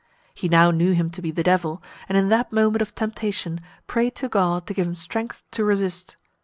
He 0.33 0.49
now 0.49 0.71
knew 0.71 0.93
him 0.93 1.11
to 1.11 1.21
be 1.21 1.29
the 1.29 1.43
Devil, 1.43 1.79
and 2.09 2.17
in 2.17 2.29
that 2.29 2.51
moment 2.51 2.81
of 2.81 2.95
temptation, 2.95 3.61
prayed 3.85 4.15
to 4.15 4.27
God 4.29 4.65
to 4.65 4.73
give 4.73 4.87
him 4.87 4.95
strength 4.95 5.43
to 5.51 5.63
resist. 5.63 6.17